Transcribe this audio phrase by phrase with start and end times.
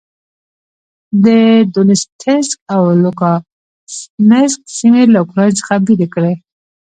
[1.25, 1.27] د
[1.73, 6.33] دونیتسک او لوګانسک سیمې له اوکراین څخه بېلې کړې.